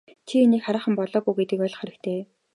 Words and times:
Чи 0.27 0.35
инээх 0.43 0.63
хараахан 0.65 0.93
болоогүй 0.97 1.33
гэдгийг 1.35 1.61
ойлгох 1.65 1.81
хэрэгтэй. 1.81 2.19